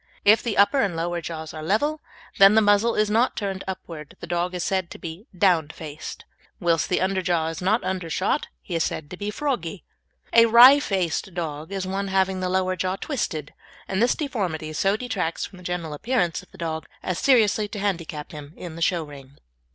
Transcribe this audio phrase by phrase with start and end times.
[0.25, 2.01] If the upper and lower jaws are level,
[2.39, 6.25] and the muzzle is not turned upwards the dog is said to be "down faced,"
[6.59, 9.83] whilst if the underjaw is not undershot he is said to be "froggy."
[10.33, 13.53] A "wry faced" dog is one having the lower jaw twisted,
[13.87, 17.77] and this deformity so detracts from the general appearance of the dog as seriously to
[17.77, 19.37] handicap him in the show ring.